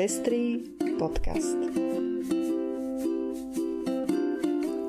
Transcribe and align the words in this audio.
Pestrý 0.00 0.64
podcast. 0.96 1.60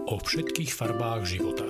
O 0.08 0.16
všetkých 0.16 0.72
farbách 0.72 1.28
života. 1.28 1.68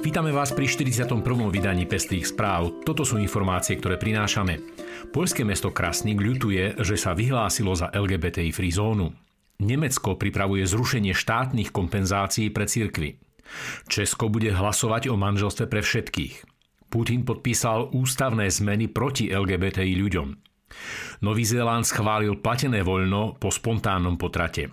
Vítame 0.00 0.32
vás 0.32 0.56
pri 0.56 0.64
41. 0.64 1.12
vydaní 1.52 1.84
Pestrých 1.84 2.32
správ. 2.32 2.80
Toto 2.80 3.04
sú 3.04 3.20
informácie, 3.20 3.76
ktoré 3.76 4.00
prinášame. 4.00 4.64
Poľské 5.12 5.44
mesto 5.44 5.76
Krasník 5.76 6.24
ľutuje, 6.24 6.80
že 6.80 6.96
sa 6.96 7.12
vyhlásilo 7.12 7.76
za 7.76 7.92
LGBTI 7.92 8.48
free 8.48 8.72
zónu. 8.72 9.12
Nemecko 9.60 10.16
pripravuje 10.16 10.64
zrušenie 10.64 11.12
štátnych 11.12 11.68
kompenzácií 11.68 12.48
pre 12.48 12.64
cirkvy. 12.64 13.25
Česko 13.86 14.28
bude 14.28 14.52
hlasovať 14.52 15.08
o 15.10 15.16
manželstve 15.18 15.66
pre 15.66 15.80
všetkých. 15.82 16.34
Putin 16.86 17.26
podpísal 17.26 17.90
ústavné 17.92 18.46
zmeny 18.48 18.86
proti 18.86 19.28
LGBTI 19.28 19.94
ľuďom. 19.98 20.28
Nový 21.22 21.44
Zéland 21.46 21.86
schválil 21.86 22.38
platené 22.38 22.82
voľno 22.82 23.38
po 23.38 23.50
spontánnom 23.50 24.18
potrate. 24.18 24.70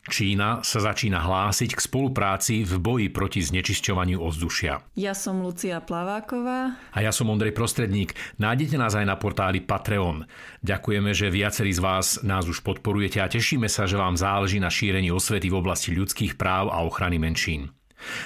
Čína 0.00 0.64
sa 0.64 0.80
začína 0.80 1.20
hlásiť 1.20 1.76
k 1.76 1.84
spolupráci 1.84 2.64
v 2.64 2.80
boji 2.80 3.06
proti 3.12 3.44
znečisťovaniu 3.44 4.16
ovzdušia. 4.18 4.80
Ja 4.96 5.12
som 5.12 5.44
Lucia 5.44 5.76
Plaváková. 5.84 6.74
A 6.96 6.98
ja 7.04 7.12
som 7.12 7.28
Ondrej 7.28 7.52
Prostredník. 7.52 8.16
Nájdete 8.40 8.80
nás 8.80 8.96
aj 8.96 9.04
na 9.04 9.20
portáli 9.20 9.60
Patreon. 9.60 10.24
Ďakujeme, 10.64 11.12
že 11.12 11.28
viacerí 11.28 11.70
z 11.76 11.84
vás 11.84 12.06
nás 12.24 12.48
už 12.48 12.64
podporujete 12.64 13.20
a 13.20 13.28
tešíme 13.28 13.68
sa, 13.68 13.84
že 13.84 14.00
vám 14.00 14.16
záleží 14.16 14.56
na 14.56 14.72
šírení 14.72 15.12
osvety 15.12 15.52
v 15.52 15.58
oblasti 15.60 15.92
ľudských 15.92 16.40
práv 16.40 16.72
a 16.72 16.80
ochrany 16.80 17.20
menšín. 17.20 17.68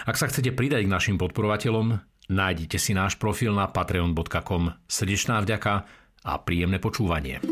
Ak 0.05 0.17
sa 0.19 0.31
chcete 0.31 0.55
pridať 0.55 0.87
k 0.87 0.93
našim 0.93 1.17
podporovateľom, 1.17 1.99
nájdite 2.31 2.79
si 2.81 2.95
náš 2.97 3.19
profil 3.21 3.53
na 3.53 3.69
patreon.com. 3.71 4.75
Srdečná 4.89 5.41
vďaka 5.45 5.85
a 6.25 6.33
príjemné 6.41 6.81
počúvanie. 6.81 7.45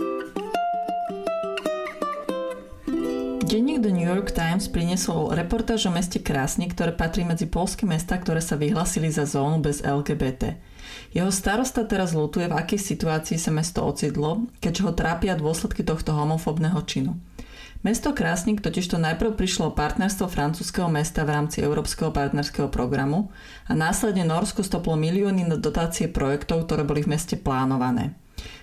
Denník 3.53 3.84
The 3.84 3.92
New 3.92 4.09
York 4.09 4.33
Times 4.33 4.64
priniesol 4.73 5.37
reportáž 5.37 5.84
o 5.84 5.92
meste 5.92 6.25
Krásnik, 6.25 6.73
ktoré 6.73 6.97
patrí 6.97 7.20
medzi 7.20 7.45
polské 7.45 7.84
mesta, 7.84 8.17
ktoré 8.17 8.41
sa 8.41 8.57
vyhlasili 8.57 9.12
za 9.12 9.29
zónu 9.29 9.61
bez 9.61 9.84
LGBT. 9.84 10.57
Jeho 11.12 11.29
starosta 11.29 11.84
teraz 11.84 12.17
lutuje, 12.17 12.48
v 12.48 12.57
akej 12.57 12.81
situácii 12.81 13.36
sa 13.36 13.53
mesto 13.53 13.84
ocitlo, 13.84 14.48
keďže 14.57 14.83
ho 14.89 14.92
trápia 14.97 15.36
dôsledky 15.36 15.84
tohto 15.84 16.17
homofobného 16.17 16.81
činu. 16.89 17.12
Mesto 17.83 18.14
Krásnik 18.14 18.62
totižto 18.62 18.94
najprv 18.94 19.34
prišlo 19.34 19.75
partnerstvo 19.75 20.30
francúzského 20.30 20.86
mesta 20.86 21.27
v 21.27 21.34
rámci 21.34 21.66
Európskeho 21.66 22.14
partnerského 22.14 22.70
programu 22.70 23.34
a 23.66 23.74
následne 23.74 24.22
Norsko 24.22 24.62
stoplo 24.62 24.94
milióny 24.94 25.42
na 25.42 25.58
dotácie 25.58 26.06
projektov, 26.06 26.70
ktoré 26.70 26.86
boli 26.86 27.02
v 27.02 27.19
meste 27.19 27.34
plánované. 27.34 28.14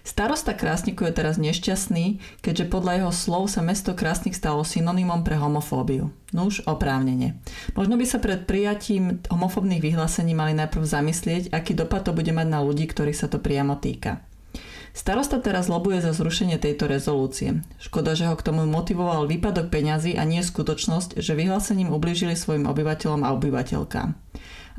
Starosta 0.08 0.56
Krásniku 0.56 1.04
je 1.04 1.20
teraz 1.20 1.36
nešťastný, 1.36 2.24
keďže 2.40 2.72
podľa 2.72 2.94
jeho 3.04 3.12
slov 3.12 3.52
sa 3.52 3.60
mesto 3.60 3.92
Krásnik 3.92 4.40
stalo 4.40 4.64
synonymom 4.64 5.28
pre 5.28 5.36
homofóbiu. 5.36 6.16
Nuž, 6.32 6.64
oprávnenie. 6.64 7.36
Možno 7.76 8.00
by 8.00 8.06
sa 8.08 8.24
pred 8.24 8.48
prijatím 8.48 9.20
homofobných 9.28 9.84
vyhlásení 9.84 10.32
mali 10.32 10.56
najprv 10.56 10.84
zamyslieť, 10.88 11.44
aký 11.52 11.76
dopad 11.76 12.08
to 12.08 12.16
bude 12.16 12.32
mať 12.32 12.48
na 12.48 12.64
ľudí, 12.64 12.88
ktorých 12.88 13.20
sa 13.20 13.28
to 13.28 13.44
priamo 13.44 13.76
týka. 13.84 14.24
Starosta 14.92 15.38
teraz 15.40 15.70
lobuje 15.70 16.02
za 16.02 16.12
zrušenie 16.12 16.58
tejto 16.58 16.90
rezolúcie. 16.90 17.62
Škoda, 17.78 18.18
že 18.18 18.28
ho 18.28 18.36
k 18.36 18.46
tomu 18.46 18.66
motivoval 18.66 19.30
výpadok 19.30 19.70
peňazí 19.70 20.18
a 20.18 20.26
nie 20.26 20.42
skutočnosť, 20.42 21.22
že 21.22 21.38
vyhlásením 21.38 21.94
ublížili 21.94 22.34
svojim 22.34 22.66
obyvateľom 22.66 23.22
a 23.22 23.34
obyvateľkám. 23.38 24.10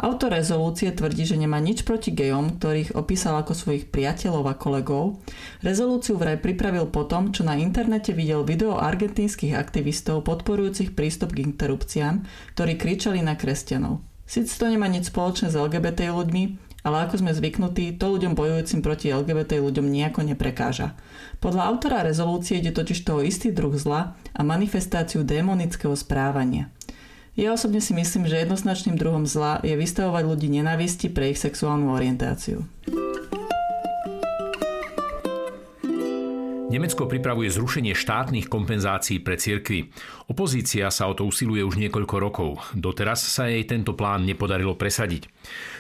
Autor 0.01 0.33
rezolúcie 0.33 0.89
tvrdí, 0.97 1.29
že 1.29 1.37
nemá 1.37 1.61
nič 1.61 1.85
proti 1.85 2.09
gejom, 2.17 2.57
ktorých 2.57 2.97
opísal 2.97 3.37
ako 3.37 3.53
svojich 3.53 3.93
priateľov 3.93 4.49
a 4.49 4.57
kolegov. 4.57 5.21
Rezolúciu 5.61 6.17
vraj 6.17 6.41
pripravil 6.41 6.89
potom, 6.89 7.37
čo 7.37 7.45
na 7.45 7.61
internete 7.61 8.17
videl 8.17 8.41
video 8.41 8.81
argentínskych 8.81 9.53
aktivistov 9.53 10.25
podporujúcich 10.25 10.97
prístup 10.97 11.37
k 11.37 11.45
interrupciám, 11.45 12.25
ktorí 12.57 12.81
kričali 12.81 13.21
na 13.21 13.37
kresťanov. 13.37 14.01
Sice 14.25 14.57
to 14.57 14.71
nemá 14.71 14.87
nič 14.87 15.11
spoločné 15.11 15.53
s 15.53 15.59
LGBT 15.59 16.15
ľuďmi, 16.15 16.70
ale 16.87 17.07
ako 17.07 17.21
sme 17.21 17.37
zvyknutí, 17.37 17.97
to 18.01 18.07
ľuďom 18.17 18.33
bojujúcim 18.37 18.81
proti 18.81 19.13
LGBT 19.13 19.61
ľuďom 19.61 19.87
nejako 19.89 20.25
neprekáža. 20.25 20.97
Podľa 21.41 21.69
autora 21.69 22.07
rezolúcie 22.07 22.61
ide 22.61 22.73
totiž 22.73 23.05
toho 23.05 23.21
istý 23.25 23.53
druh 23.53 23.73
zla 23.77 24.17
a 24.37 24.41
manifestáciu 24.41 25.25
démonického 25.25 25.93
správania. 25.97 26.73
Ja 27.39 27.57
osobne 27.57 27.81
si 27.81 27.97
myslím, 27.97 28.29
že 28.29 28.43
jednoznačným 28.43 29.01
druhom 29.01 29.25
zla 29.25 29.65
je 29.65 29.73
vystavovať 29.73 30.25
ľudí 30.29 30.49
nenávisti 30.51 31.09
pre 31.09 31.33
ich 31.33 31.41
sexuálnu 31.41 31.95
orientáciu. 31.95 32.67
Nemecko 36.71 37.11
pripravuje 37.11 37.51
zrušenie 37.51 37.99
štátnych 37.99 38.47
kompenzácií 38.47 39.19
pre 39.19 39.35
cirkvy. 39.35 39.91
Opozícia 40.31 40.87
sa 40.95 41.11
o 41.11 41.19
to 41.19 41.27
usiluje 41.27 41.67
už 41.67 41.75
niekoľko 41.75 42.17
rokov. 42.23 42.63
Doteraz 42.79 43.27
sa 43.27 43.51
jej 43.51 43.67
tento 43.67 43.99
plán 43.99 44.23
nepodarilo 44.23 44.79
presadiť. 44.79 45.27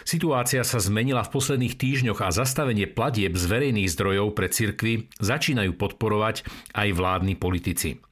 Situácia 0.02 0.66
sa 0.66 0.82
zmenila 0.82 1.22
v 1.22 1.30
posledných 1.30 1.78
týždňoch 1.78 2.18
a 2.26 2.34
zastavenie 2.34 2.90
platieb 2.90 3.38
z 3.38 3.44
verejných 3.46 3.86
zdrojov 3.86 4.34
pre 4.34 4.50
cirkvy 4.50 5.06
začínajú 5.22 5.78
podporovať 5.78 6.42
aj 6.74 6.88
vládni 6.90 7.38
politici. 7.38 8.02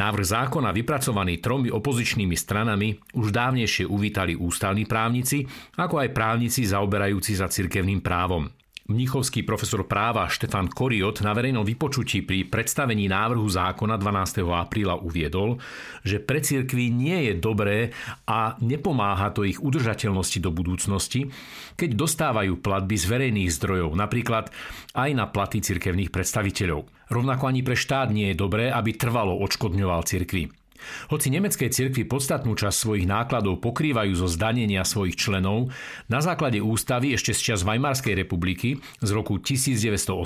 Návrh 0.00 0.24
zákona 0.24 0.72
vypracovaný 0.72 1.44
tromi 1.44 1.68
opozičnými 1.68 2.32
stranami 2.32 2.96
už 3.12 3.28
dávnejšie 3.28 3.84
uvítali 3.84 4.32
ústavní 4.32 4.88
právnici, 4.88 5.44
ako 5.76 6.00
aj 6.00 6.16
právnici 6.16 6.64
zaoberajúci 6.64 7.36
za 7.36 7.52
cirkevným 7.52 8.00
právom. 8.00 8.48
Mnichovský 8.86 9.42
profesor 9.42 9.82
práva 9.82 10.30
Štefan 10.30 10.70
Koriot 10.70 11.18
na 11.26 11.34
verejnom 11.34 11.66
vypočutí 11.66 12.22
pri 12.22 12.46
predstavení 12.46 13.10
návrhu 13.10 13.42
zákona 13.42 13.98
12. 13.98 14.46
apríla 14.46 14.94
uviedol, 15.02 15.58
že 16.06 16.22
pre 16.22 16.38
cirkvi 16.38 16.94
nie 16.94 17.26
je 17.26 17.34
dobré 17.34 17.90
a 18.30 18.54
nepomáha 18.62 19.34
to 19.34 19.42
ich 19.42 19.58
udržateľnosti 19.58 20.38
do 20.38 20.54
budúcnosti, 20.54 21.26
keď 21.74 21.98
dostávajú 21.98 22.62
platby 22.62 22.94
z 22.94 23.04
verejných 23.10 23.50
zdrojov, 23.58 23.90
napríklad 23.98 24.54
aj 24.94 25.10
na 25.18 25.26
platy 25.26 25.58
cirkevných 25.66 26.14
predstaviteľov. 26.14 26.86
Rovnako 27.10 27.50
ani 27.50 27.66
pre 27.66 27.74
štát 27.74 28.14
nie 28.14 28.30
je 28.30 28.38
dobré, 28.38 28.70
aby 28.70 28.94
trvalo 28.94 29.34
odškodňoval 29.42 30.06
cirkvi. 30.06 30.65
Hoci 31.08 31.28
nemecké 31.30 31.70
cirkvy 31.70 32.06
podstatnú 32.06 32.56
časť 32.56 32.76
svojich 32.76 33.06
nákladov 33.06 33.62
pokrývajú 33.62 34.12
zo 34.16 34.28
zdanenia 34.30 34.82
svojich 34.82 35.16
členov, 35.16 35.70
na 36.06 36.18
základe 36.22 36.58
ústavy 36.58 37.14
ešte 37.14 37.34
z 37.34 37.52
čas 37.52 37.60
Weimarskej 37.62 38.16
republiky 38.16 38.80
z 39.02 39.10
roku 39.14 39.38
1918 39.38 40.16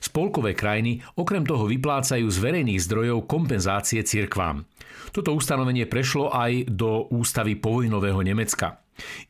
spolkové 0.00 0.52
krajiny 0.52 1.04
okrem 1.16 1.42
toho 1.42 1.68
vyplácajú 1.68 2.26
z 2.28 2.38
verejných 2.38 2.80
zdrojov 2.82 3.24
kompenzácie 3.28 4.00
cirkvám. 4.04 4.64
Toto 5.12 5.36
ustanovenie 5.36 5.84
prešlo 5.84 6.32
aj 6.32 6.72
do 6.72 7.08
ústavy 7.12 7.56
povojnového 7.58 8.20
Nemecka. 8.24 8.80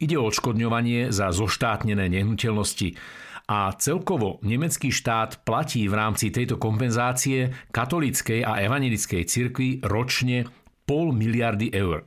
Ide 0.02 0.18
o 0.18 0.26
odškodňovanie 0.26 1.14
za 1.14 1.30
zoštátnené 1.30 2.10
nehnuteľnosti 2.10 2.98
a 3.48 3.74
celkovo 3.78 4.38
nemecký 4.46 4.94
štát 4.94 5.42
platí 5.42 5.90
v 5.90 5.94
rámci 5.98 6.30
tejto 6.30 6.58
kompenzácie 6.58 7.50
katolíckej 7.74 8.46
a 8.46 8.62
evangelickej 8.62 9.22
cirkvi 9.26 9.82
ročne 9.82 10.46
pol 10.86 11.10
miliardy 11.10 11.70
eur. 11.74 12.06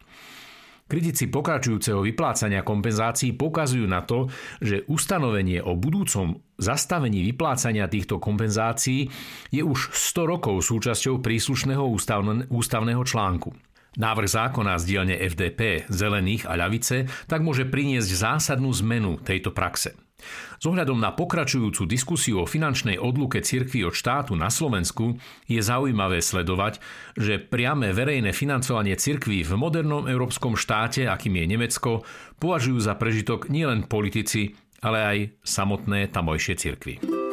Kritici 0.85 1.33
pokračujúceho 1.33 2.05
vyplácania 2.05 2.61
kompenzácií 2.61 3.33
poukazujú 3.33 3.89
na 3.89 4.05
to, 4.05 4.29
že 4.61 4.85
ustanovenie 4.85 5.57
o 5.65 5.73
budúcom 5.73 6.37
zastavení 6.61 7.25
vyplácania 7.25 7.89
týchto 7.89 8.21
kompenzácií 8.21 9.09
je 9.49 9.65
už 9.65 9.89
100 9.89 10.29
rokov 10.29 10.61
súčasťou 10.61 11.25
príslušného 11.25 11.81
ústavného 12.53 13.01
článku. 13.01 13.49
Návrh 13.95 14.27
zákona 14.27 14.75
z 14.75 14.83
dielne 14.83 15.15
FDP, 15.15 15.87
Zelených 15.87 16.43
a 16.51 16.59
ľavice 16.59 17.07
tak 17.31 17.39
môže 17.39 17.63
priniesť 17.63 18.11
zásadnú 18.11 18.71
zmenu 18.83 19.15
tejto 19.23 19.55
praxe. 19.55 19.95
S 20.57 20.63
ohľadom 20.65 20.97
na 20.97 21.11
pokračujúcu 21.11 21.85
diskusiu 21.85 22.41
o 22.43 22.49
finančnej 22.49 22.97
odluke 22.97 23.43
cirkvi 23.43 23.85
od 23.85 23.93
štátu 23.93 24.33
na 24.33 24.49
Slovensku 24.49 25.19
je 25.45 25.61
zaujímavé 25.61 26.23
sledovať, 26.23 26.79
že 27.19 27.37
priame 27.37 27.91
verejné 27.91 28.31
financovanie 28.31 28.95
cirkví 28.95 29.43
v 29.45 29.53
modernom 29.59 30.07
európskom 30.09 30.57
štáte, 30.57 31.05
akým 31.05 31.35
je 31.39 31.45
Nemecko, 31.45 31.91
považujú 32.41 32.79
za 32.81 32.97
prežitok 32.97 33.51
nielen 33.51 33.85
politici, 33.85 34.55
ale 34.81 34.97
aj 35.03 35.17
samotné 35.43 36.09
tamojšie 36.09 36.55
cirkvy. 36.57 37.24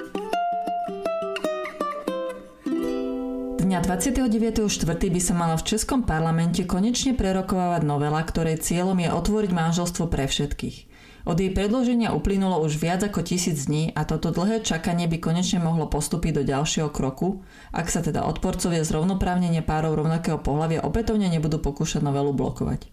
Dňa 3.62 3.78
29.4. 3.78 4.58
by 4.90 5.20
sa 5.22 5.38
mala 5.38 5.54
v 5.54 5.62
Českom 5.62 6.02
parlamente 6.02 6.66
konečne 6.66 7.14
prerokovávať 7.14 7.86
novela, 7.86 8.18
ktorej 8.18 8.58
cieľom 8.58 8.98
je 8.98 9.06
otvoriť 9.06 9.54
manželstvo 9.54 10.10
pre 10.10 10.26
všetkých. 10.26 10.90
Od 11.30 11.38
jej 11.38 11.54
predloženia 11.54 12.10
uplynulo 12.10 12.58
už 12.58 12.82
viac 12.82 13.06
ako 13.06 13.22
tisíc 13.22 13.70
dní 13.70 13.94
a 13.94 14.02
toto 14.02 14.34
dlhé 14.34 14.66
čakanie 14.66 15.06
by 15.06 15.22
konečne 15.22 15.62
mohlo 15.62 15.86
postúpiť 15.86 16.42
do 16.42 16.42
ďalšieho 16.42 16.90
kroku, 16.90 17.46
ak 17.70 17.86
sa 17.86 18.02
teda 18.02 18.26
odporcovia 18.26 18.82
zrovnoprávnenia 18.82 19.62
párov 19.62 19.94
rovnakého 19.94 20.42
pohľavia 20.42 20.82
opätovne 20.82 21.30
nebudú 21.30 21.62
pokúšať 21.62 22.02
novelu 22.02 22.34
blokovať. 22.34 22.90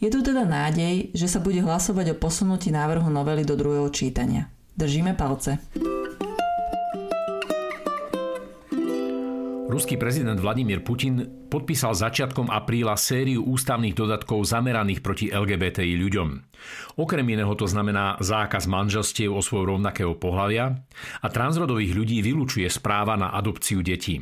Je 0.00 0.08
tu 0.08 0.24
teda 0.24 0.48
nádej, 0.48 1.12
že 1.12 1.28
sa 1.28 1.44
bude 1.44 1.60
hlasovať 1.60 2.16
o 2.16 2.20
posunutí 2.24 2.72
návrhu 2.72 3.12
novely 3.12 3.44
do 3.44 3.52
druhého 3.52 3.92
čítania. 3.92 4.48
Držíme 4.80 5.12
palce. 5.12 5.60
Ruský 9.70 9.94
prezident 9.94 10.34
Vladimír 10.34 10.82
Putin 10.82 11.46
podpísal 11.46 11.94
začiatkom 11.94 12.50
apríla 12.50 12.98
sériu 12.98 13.46
ústavných 13.46 13.94
dodatkov 13.94 14.42
zameraných 14.42 14.98
proti 14.98 15.30
LGBTI 15.30 15.94
ľuďom. 15.94 16.28
Okrem 16.98 17.22
iného 17.30 17.54
to 17.54 17.70
znamená 17.70 18.18
zákaz 18.18 18.66
manželstiev 18.66 19.30
osôb 19.30 19.70
rovnakého 19.70 20.18
pohľavia 20.18 20.74
a 21.22 21.26
transrodových 21.30 21.94
ľudí 21.94 22.18
vylúčuje 22.18 22.66
správa 22.66 23.14
na 23.14 23.30
adopciu 23.30 23.78
detí. 23.78 24.18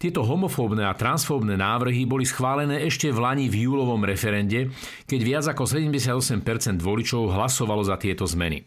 Tieto 0.00 0.24
homofóbne 0.24 0.88
a 0.88 0.96
transfóbne 0.96 1.60
návrhy 1.60 2.08
boli 2.08 2.24
schválené 2.24 2.80
ešte 2.88 3.12
v 3.12 3.20
Lani 3.20 3.46
v 3.52 3.68
júlovom 3.68 4.00
referende, 4.00 4.72
keď 5.04 5.20
viac 5.20 5.44
ako 5.52 5.68
78% 5.68 6.80
voličov 6.80 7.28
hlasovalo 7.28 7.84
za 7.84 8.00
tieto 8.00 8.24
zmeny. 8.24 8.64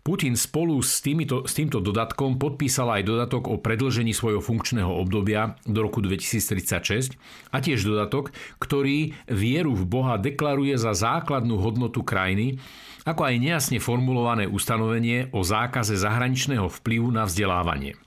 Putin 0.00 0.32
spolu 0.32 0.80
s, 0.80 1.04
týmito, 1.04 1.44
s 1.44 1.52
týmto 1.52 1.76
dodatkom 1.76 2.40
podpísal 2.40 2.88
aj 3.00 3.02
dodatok 3.04 3.52
o 3.52 3.60
predlžení 3.60 4.16
svojho 4.16 4.40
funkčného 4.40 4.88
obdobia 4.88 5.60
do 5.68 5.84
roku 5.84 6.00
2036 6.00 7.20
a 7.52 7.56
tiež 7.60 7.84
dodatok, 7.84 8.32
ktorý 8.56 9.12
vieru 9.28 9.76
v 9.76 9.84
Boha 9.84 10.16
deklaruje 10.16 10.80
za 10.80 10.96
základnú 10.96 11.60
hodnotu 11.60 12.00
krajiny, 12.00 12.56
ako 13.04 13.28
aj 13.28 13.34
nejasne 13.44 13.76
formulované 13.76 14.48
ustanovenie 14.48 15.28
o 15.36 15.44
zákaze 15.44 16.00
zahraničného 16.00 16.72
vplyvu 16.80 17.12
na 17.12 17.28
vzdelávanie. 17.28 18.00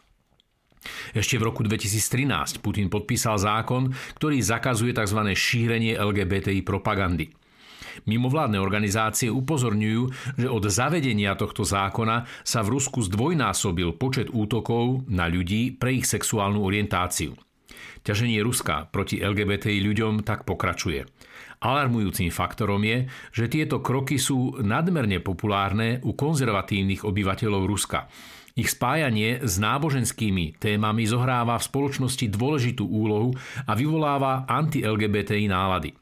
Ešte 1.13 1.37
v 1.37 1.47
roku 1.47 1.61
2013 1.61 2.57
Putin 2.59 2.89
podpísal 2.89 3.37
zákon, 3.37 3.93
ktorý 4.17 4.41
zakazuje 4.41 4.97
tzv. 4.97 5.19
šírenie 5.31 5.95
LGBTI 5.95 6.65
propagandy. 6.65 7.42
Mimovládne 8.09 8.59
organizácie 8.59 9.29
upozorňujú, 9.29 10.01
že 10.37 10.47
od 10.49 10.63
zavedenia 10.67 11.37
tohto 11.37 11.65
zákona 11.67 12.25
sa 12.41 12.59
v 12.65 12.77
Rusku 12.79 13.01
zdvojnásobil 13.05 13.95
počet 13.95 14.27
útokov 14.33 15.05
na 15.09 15.29
ľudí 15.29 15.73
pre 15.75 16.01
ich 16.01 16.05
sexuálnu 16.09 16.61
orientáciu. 16.61 17.37
Ťaženie 18.03 18.43
Ruska 18.43 18.91
proti 18.91 19.23
LGBTI 19.23 19.79
ľuďom 19.79 20.27
tak 20.27 20.43
pokračuje. 20.43 21.07
Alarmujúcim 21.63 22.27
faktorom 22.27 22.83
je, 22.83 23.07
že 23.31 23.47
tieto 23.47 23.79
kroky 23.79 24.19
sú 24.19 24.59
nadmerne 24.59 25.23
populárne 25.23 26.03
u 26.03 26.11
konzervatívnych 26.11 27.07
obyvateľov 27.07 27.63
Ruska. 27.63 28.11
Ich 28.53 28.69
spájanie 28.69 29.41
s 29.41 29.57
náboženskými 29.57 30.59
témami 30.61 31.07
zohráva 31.07 31.57
v 31.57 31.65
spoločnosti 31.65 32.27
dôležitú 32.29 32.85
úlohu 32.85 33.33
a 33.65 33.73
vyvoláva 33.73 34.45
anti-LGBTI 34.45 35.49
nálady. 35.49 35.95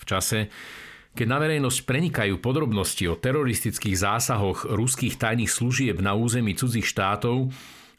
V 0.00 0.04
čase, 0.08 0.50
keď 1.12 1.26
na 1.28 1.38
verejnosť 1.40 1.78
prenikajú 1.84 2.40
podrobnosti 2.40 3.04
o 3.04 3.20
teroristických 3.20 3.96
zásahoch 3.96 4.64
ruských 4.64 5.20
tajných 5.20 5.52
služieb 5.52 6.00
na 6.00 6.16
území 6.16 6.56
cudzích 6.56 6.88
štátov, 6.88 7.52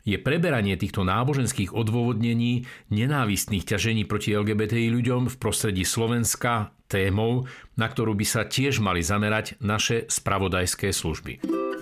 je 0.04 0.19
preberanie 0.19 0.75
týchto 0.75 1.07
náboženských 1.07 1.71
odôvodnení 1.71 2.68
nenávistných 2.92 3.63
ťažení 3.63 4.04
proti 4.04 4.36
LGBTI 4.36 4.92
ľuďom 4.92 5.31
v 5.31 5.36
prostredí 5.39 5.88
Slovenska 5.88 6.75
témou, 6.92 7.48
na 7.80 7.88
ktorú 7.88 8.12
by 8.12 8.25
sa 8.27 8.44
tiež 8.44 8.83
mali 8.83 9.00
zamerať 9.00 9.56
naše 9.63 10.04
spravodajské 10.12 10.92
služby. 10.92 11.73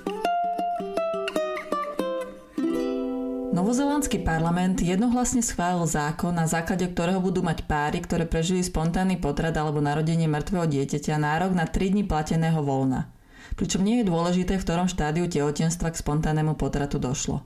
Novozelandský 3.51 4.23
parlament 4.23 4.79
jednohlasne 4.79 5.43
schválil 5.43 5.83
zákon, 5.83 6.31
na 6.31 6.47
základe 6.47 6.87
ktorého 6.87 7.19
budú 7.19 7.43
mať 7.43 7.67
páry, 7.67 7.99
ktoré 7.99 8.23
prežili 8.23 8.63
spontánny 8.63 9.19
potrat 9.19 9.51
alebo 9.59 9.83
narodenie 9.83 10.23
mŕtvého 10.31 10.71
dieťaťa, 10.71 11.19
nárok 11.19 11.51
na 11.51 11.67
3 11.67 11.91
dní 11.91 12.07
plateného 12.07 12.63
voľna. 12.63 13.11
Pričom 13.59 13.83
nie 13.83 13.99
je 13.99 14.07
dôležité, 14.07 14.55
v 14.55 14.63
ktorom 14.63 14.87
štádiu 14.87 15.27
tehotenstva 15.27 15.91
k 15.91 15.99
spontánnemu 15.99 16.55
potratu 16.55 16.95
došlo. 16.95 17.43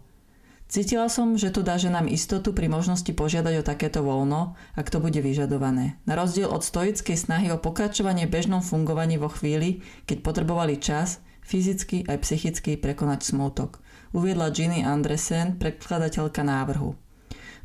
Cítila 0.70 1.10
som, 1.10 1.42
že 1.42 1.50
to 1.50 1.66
dá 1.66 1.82
ženám 1.82 2.06
istotu 2.06 2.54
pri 2.54 2.70
možnosti 2.70 3.10
požiadať 3.10 3.62
o 3.62 3.68
takéto 3.68 4.06
voľno, 4.06 4.54
ak 4.78 4.94
to 4.94 5.02
bude 5.02 5.18
vyžadované. 5.18 5.98
Na 6.06 6.14
rozdiel 6.14 6.54
od 6.54 6.62
stoickej 6.62 7.18
snahy 7.18 7.50
o 7.50 7.58
pokračovanie 7.58 8.30
bežnom 8.30 8.62
fungovaní 8.62 9.18
vo 9.18 9.34
chvíli, 9.34 9.82
keď 10.06 10.22
potrebovali 10.22 10.78
čas, 10.78 11.18
fyzicky 11.42 12.06
aj 12.06 12.22
psychicky 12.22 12.78
prekonať 12.78 13.26
smútok 13.26 13.82
uviedla 14.16 14.48
Ginny 14.56 14.88
Andresen, 14.88 15.60
predkladateľka 15.60 16.42
návrhu. 16.48 16.96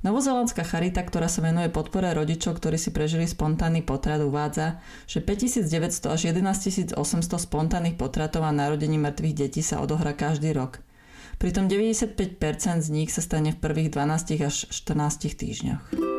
Novozelandská 0.00 0.64
charita, 0.64 1.05
ktorá 1.05 1.29
sa 1.29 1.44
venuje 1.44 1.69
podpore 1.69 2.08
rodičov, 2.17 2.56
ktorí 2.56 2.81
si 2.81 2.88
prežili 2.88 3.29
spontánny 3.29 3.85
potrat, 3.85 4.19
uvádza, 4.25 4.81
že 5.05 5.20
5900 5.20 6.08
až 6.08 6.20
11800 6.32 6.97
spontánnych 7.37 8.00
potratov 8.00 8.49
a 8.49 8.52
narodení 8.52 8.97
mŕtvych 8.97 9.35
detí 9.37 9.61
sa 9.61 9.85
odohrá 9.85 10.17
každý 10.17 10.56
rok. 10.56 10.81
Pritom 11.37 11.69
95% 11.69 12.17
z 12.81 12.88
nich 12.88 13.12
sa 13.12 13.20
stane 13.20 13.52
v 13.52 13.61
prvých 13.61 13.93
12 13.93 14.41
až 14.41 14.69
14 14.73 15.37
týždňoch. 15.37 16.10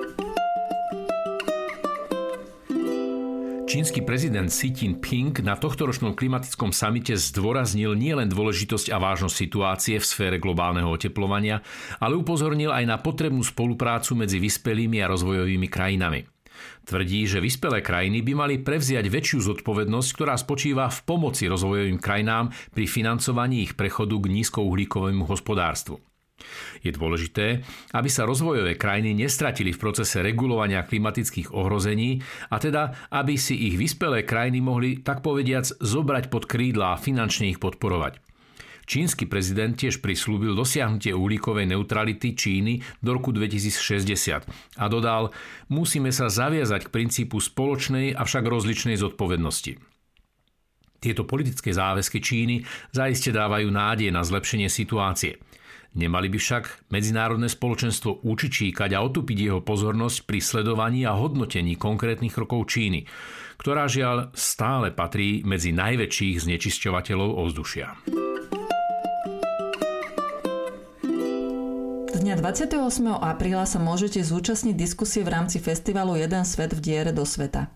Čínsky 3.72 4.04
prezident 4.04 4.52
Xi 4.52 4.68
Jinping 4.76 5.32
na 5.48 5.56
tohtoročnom 5.56 6.12
klimatickom 6.12 6.76
samite 6.76 7.16
zdôraznil 7.16 7.96
nielen 7.96 8.28
dôležitosť 8.28 8.92
a 8.92 9.00
vážnosť 9.00 9.32
situácie 9.32 9.96
v 9.96 10.04
sfére 10.04 10.44
globálneho 10.44 10.92
oteplovania, 10.92 11.64
ale 12.04 12.20
upozornil 12.20 12.68
aj 12.68 12.84
na 12.84 13.00
potrebnú 13.00 13.40
spoluprácu 13.40 14.20
medzi 14.20 14.44
vyspelými 14.44 15.00
a 15.00 15.08
rozvojovými 15.08 15.72
krajinami. 15.72 16.28
Tvrdí, 16.84 17.24
že 17.24 17.40
vyspelé 17.40 17.80
krajiny 17.80 18.20
by 18.20 18.34
mali 18.36 18.56
prevziať 18.60 19.08
väčšiu 19.08 19.40
zodpovednosť, 19.40 20.10
ktorá 20.20 20.36
spočíva 20.36 20.92
v 20.92 21.00
pomoci 21.08 21.48
rozvojovým 21.48 21.96
krajinám 21.96 22.52
pri 22.76 22.92
financovaní 22.92 23.72
ich 23.72 23.80
prechodu 23.80 24.20
k 24.20 24.36
nízkouhlíkovému 24.36 25.24
hospodárstvu. 25.32 26.11
Je 26.82 26.92
dôležité, 26.94 27.62
aby 27.94 28.10
sa 28.10 28.26
rozvojové 28.26 28.78
krajiny 28.78 29.14
nestratili 29.14 29.72
v 29.72 29.82
procese 29.82 30.22
regulovania 30.26 30.86
klimatických 30.86 31.54
ohrození 31.54 32.22
a 32.50 32.58
teda, 32.58 33.10
aby 33.14 33.38
si 33.38 33.54
ich 33.70 33.78
vyspelé 33.78 34.26
krajiny 34.26 34.60
mohli, 34.62 35.02
tak 35.02 35.22
povediac, 35.22 35.70
zobrať 35.80 36.34
pod 36.34 36.50
krídla 36.50 36.98
a 36.98 37.02
finančne 37.02 37.54
ich 37.54 37.62
podporovať. 37.62 38.32
Čínsky 38.92 39.30
prezident 39.30 39.72
tiež 39.78 40.04
prislúbil 40.04 40.52
dosiahnutie 40.52 41.16
uhlíkovej 41.16 41.70
neutrality 41.70 42.36
Číny 42.36 42.82
do 43.00 43.16
roku 43.16 43.32
2060 43.32 44.44
a 44.76 44.86
dodal, 44.92 45.32
musíme 45.72 46.12
sa 46.12 46.28
zaviazať 46.28 46.90
k 46.90 46.94
princípu 46.94 47.40
spoločnej, 47.40 48.18
avšak 48.18 48.44
rozličnej 48.44 49.00
zodpovednosti. 49.00 49.80
Tieto 51.02 51.24
politické 51.26 51.74
záväzky 51.74 52.20
Číny 52.20 52.68
zaiste 52.94 53.32
dávajú 53.34 53.72
nádej 53.72 54.12
na 54.12 54.22
zlepšenie 54.26 54.68
situácie– 54.68 55.38
Nemali 55.92 56.32
by 56.32 56.40
však 56.40 56.88
medzinárodné 56.88 57.52
spoločenstvo 57.52 58.24
učičíkať 58.24 58.96
a 58.96 59.04
otupiť 59.04 59.38
jeho 59.52 59.60
pozornosť 59.60 60.24
pri 60.24 60.40
sledovaní 60.40 61.04
a 61.04 61.20
hodnotení 61.20 61.76
konkrétnych 61.76 62.32
krokov 62.32 62.72
Číny, 62.72 63.04
ktorá 63.60 63.92
žiaľ 63.92 64.32
stále 64.32 64.96
patrí 64.96 65.44
medzi 65.44 65.76
najväčších 65.76 66.48
znečisťovateľov 66.48 67.30
ovzdušia. 67.44 67.88
Dňa 72.22 72.38
28. 72.38 72.78
apríla 73.12 73.68
sa 73.68 73.82
môžete 73.82 74.24
zúčastniť 74.24 74.78
diskusie 74.78 75.28
v 75.28 75.34
rámci 75.36 75.60
festivalu 75.60 76.16
Jeden 76.22 76.48
svet 76.48 76.72
v 76.72 76.80
diere 76.80 77.12
do 77.12 77.28
sveta. 77.28 77.68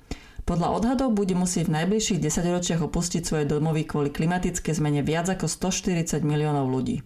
Podľa 0.46 0.72
odhadov 0.78 1.12
bude 1.12 1.34
musieť 1.34 1.68
v 1.68 1.84
najbližších 1.84 2.22
desaťročiach 2.22 2.80
opustiť 2.86 3.26
svoje 3.26 3.50
domovy 3.50 3.84
kvôli 3.90 4.14
klimatické 4.14 4.72
zmene 4.72 5.02
viac 5.02 5.28
ako 5.34 5.50
140 5.50 6.22
miliónov 6.22 6.70
ľudí. 6.70 7.02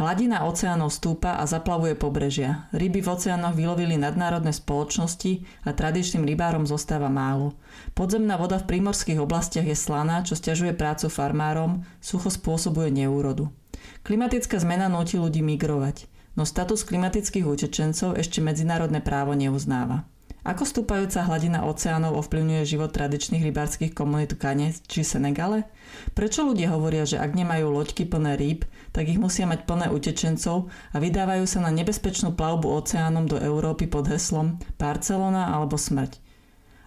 Hladina 0.00 0.48
oceánov 0.48 0.96
stúpa 0.96 1.36
a 1.36 1.44
zaplavuje 1.44 1.92
pobrežia. 1.92 2.72
Ryby 2.72 3.04
v 3.04 3.08
oceánoch 3.20 3.52
vylovili 3.52 4.00
nadnárodné 4.00 4.48
spoločnosti 4.48 5.44
a 5.68 5.76
tradičným 5.76 6.24
rybárom 6.24 6.64
zostáva 6.64 7.12
málo. 7.12 7.52
Podzemná 7.92 8.40
voda 8.40 8.56
v 8.56 8.64
prímorských 8.64 9.20
oblastiach 9.20 9.68
je 9.68 9.76
slaná, 9.76 10.24
čo 10.24 10.40
stiažuje 10.40 10.72
prácu 10.72 11.12
farmárom, 11.12 11.84
sucho 12.00 12.32
spôsobuje 12.32 12.88
neúrodu. 12.88 13.52
Klimatická 14.00 14.56
zmena 14.56 14.88
nutí 14.88 15.20
ľudí 15.20 15.44
migrovať, 15.44 16.08
no 16.32 16.48
status 16.48 16.80
klimatických 16.88 17.44
utečencov 17.44 18.16
ešte 18.16 18.40
medzinárodné 18.40 19.04
právo 19.04 19.36
neuznáva. 19.36 20.08
Ako 20.40 20.64
stúpajúca 20.64 21.20
hladina 21.28 21.68
oceánov 21.68 22.16
ovplyvňuje 22.24 22.64
život 22.64 22.96
tradičných 22.96 23.44
rybárskych 23.44 23.92
komunít 23.92 24.32
v 24.32 24.40
Kane 24.40 24.68
či 24.72 25.04
Senegale? 25.04 25.68
Prečo 26.16 26.48
ľudia 26.48 26.72
hovoria, 26.72 27.04
že 27.04 27.20
ak 27.20 27.36
nemajú 27.36 27.68
loďky 27.68 28.08
plné 28.08 28.40
rýb, 28.40 28.64
tak 28.96 29.12
ich 29.12 29.20
musia 29.20 29.44
mať 29.44 29.68
plné 29.68 29.92
utečencov 29.92 30.72
a 30.72 30.96
vydávajú 30.96 31.44
sa 31.44 31.60
na 31.60 31.68
nebezpečnú 31.68 32.32
plavbu 32.40 32.72
oceánom 32.72 33.28
do 33.28 33.36
Európy 33.36 33.84
pod 33.84 34.08
heslom 34.08 34.56
Barcelona 34.80 35.52
alebo 35.52 35.76
smrť? 35.76 36.16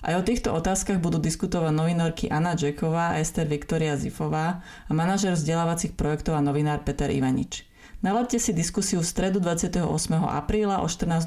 Aj 0.03 0.17
o 0.17 0.25
týchto 0.25 0.49
otázkach 0.49 0.97
budú 0.97 1.21
diskutovať 1.21 1.71
novinárky 1.71 2.25
Anna 2.33 2.57
Jacková, 2.57 3.21
Ester 3.21 3.45
Viktoria 3.45 3.95
Zifová 3.95 4.65
a 4.89 4.91
manažer 4.91 5.37
vzdelávacích 5.37 5.93
projektov 5.93 6.35
a 6.35 6.43
novinár 6.43 6.81
Peter 6.81 7.07
Ivanič. 7.07 7.69
Naladte 8.03 8.35
si 8.35 8.51
diskusiu 8.51 8.99
v 8.99 9.07
stredu 9.07 9.39
28. 9.39 9.79
apríla 10.27 10.83
o 10.83 10.91
14.00 10.91 11.23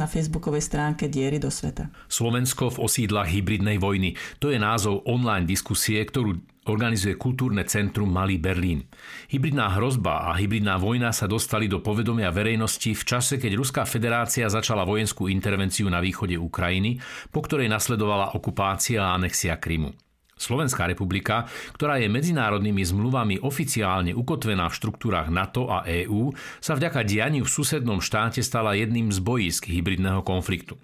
na 0.00 0.08
facebookovej 0.08 0.64
stránke 0.64 1.12
Diery 1.12 1.36
do 1.36 1.52
sveta. 1.52 1.92
Slovensko 2.08 2.72
v 2.72 2.88
osídlach 2.88 3.28
hybridnej 3.28 3.76
vojny. 3.76 4.16
To 4.40 4.48
je 4.48 4.56
názov 4.56 5.04
online 5.04 5.44
diskusie, 5.44 6.00
ktorú 6.00 6.40
organizuje 6.72 7.20
kultúrne 7.20 7.68
centrum 7.68 8.08
Malý 8.08 8.40
Berlín. 8.40 8.88
Hybridná 9.28 9.76
hrozba 9.76 10.32
a 10.32 10.40
hybridná 10.40 10.80
vojna 10.80 11.12
sa 11.12 11.28
dostali 11.28 11.68
do 11.68 11.84
povedomia 11.84 12.32
verejnosti 12.32 12.96
v 12.96 13.02
čase, 13.04 13.36
keď 13.36 13.52
Ruská 13.52 13.84
federácia 13.84 14.48
začala 14.48 14.88
vojenskú 14.88 15.28
intervenciu 15.28 15.84
na 15.92 16.00
východe 16.00 16.40
Ukrajiny, 16.40 16.96
po 17.28 17.44
ktorej 17.44 17.68
nasledovala 17.68 18.32
okupácia 18.32 19.04
a 19.04 19.20
anexia 19.20 19.60
Krymu. 19.60 20.05
Slovenská 20.36 20.84
republika, 20.84 21.48
ktorá 21.72 21.96
je 21.96 22.12
medzinárodnými 22.12 22.84
zmluvami 22.84 23.40
oficiálne 23.40 24.12
ukotvená 24.12 24.68
v 24.68 24.76
štruktúrach 24.76 25.32
NATO 25.32 25.72
a 25.72 25.80
EÚ, 25.88 26.36
sa 26.60 26.76
vďaka 26.76 27.08
dianiu 27.08 27.48
v 27.48 27.54
susednom 27.56 28.04
štáte 28.04 28.44
stala 28.44 28.76
jedným 28.76 29.08
z 29.08 29.18
bojísk 29.24 29.72
hybridného 29.72 30.20
konfliktu. 30.20 30.76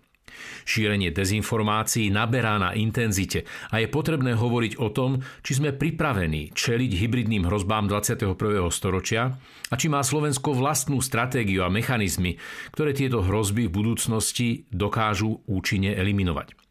Šírenie 0.64 1.12
dezinformácií 1.12 2.08
naberá 2.08 2.56
na 2.56 2.72
intenzite 2.72 3.44
a 3.68 3.82
je 3.82 3.92
potrebné 3.92 4.32
hovoriť 4.38 4.80
o 4.80 4.88
tom, 4.88 5.20
či 5.44 5.60
sme 5.60 5.76
pripravení 5.76 6.56
čeliť 6.56 6.90
hybridným 6.96 7.44
hrozbám 7.44 7.92
21. 7.92 8.32
storočia 8.72 9.36
a 9.68 9.74
či 9.76 9.92
má 9.92 10.00
Slovensko 10.00 10.56
vlastnú 10.56 11.02
stratégiu 11.04 11.66
a 11.66 11.68
mechanizmy, 11.68 12.38
ktoré 12.72 12.96
tieto 12.96 13.20
hrozby 13.20 13.68
v 13.68 13.74
budúcnosti 13.74 14.64
dokážu 14.72 15.44
účinne 15.44 15.92
eliminovať. 15.92 16.61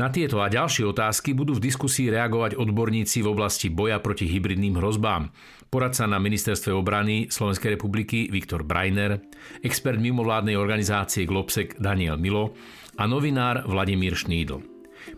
Na 0.00 0.08
tieto 0.08 0.40
a 0.40 0.48
ďalšie 0.48 0.88
otázky 0.96 1.36
budú 1.36 1.60
v 1.60 1.68
diskusii 1.68 2.08
reagovať 2.08 2.56
odborníci 2.56 3.20
v 3.20 3.36
oblasti 3.36 3.68
boja 3.68 4.00
proti 4.00 4.24
hybridným 4.24 4.80
hrozbám. 4.80 5.28
Poradca 5.68 6.08
na 6.08 6.16
ministerstve 6.16 6.72
obrany 6.72 7.28
Slovenskej 7.28 7.76
republiky 7.76 8.32
Viktor 8.32 8.64
Breiner, 8.64 9.20
expert 9.60 10.00
mimovládnej 10.00 10.56
organizácie 10.56 11.28
Globsek 11.28 11.76
Daniel 11.76 12.16
Milo 12.16 12.56
a 12.96 13.04
novinár 13.04 13.68
Vladimír 13.68 14.16
Šnídl. 14.16 14.64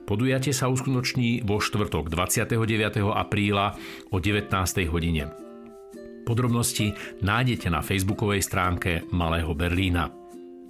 Podujatie 0.03 0.51
sa 0.51 0.67
uskutoční 0.67 1.47
vo 1.47 1.63
štvrtok 1.63 2.11
29. 2.11 2.59
apríla 3.07 3.79
o 4.11 4.19
19. 4.19 4.51
hodine. 4.91 5.31
Podrobnosti 6.27 6.91
nájdete 7.23 7.71
na 7.71 7.87
facebookovej 7.87 8.43
stránke 8.43 9.07
Malého 9.15 9.55
Berlína. 9.55 10.22